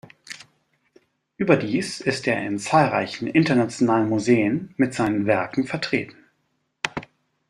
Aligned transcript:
Überdies 1.37 1.99
ist 2.01 2.25
er 2.25 2.43
in 2.43 2.57
zahlreichen 2.57 3.27
internationalen 3.27 4.09
Museen 4.09 4.73
mit 4.75 4.95
seinen 4.95 5.27
Werken 5.27 5.67
vertreten. 5.67 6.17